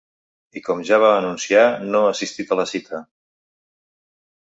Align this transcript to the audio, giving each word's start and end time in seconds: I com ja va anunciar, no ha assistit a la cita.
I 0.59 0.63
com 0.67 0.81
ja 0.91 0.99
va 1.03 1.11
anunciar, 1.17 1.67
no 1.91 2.03
ha 2.07 2.09
assistit 2.17 2.57
a 2.57 2.61
la 2.63 2.69
cita. 2.75 3.07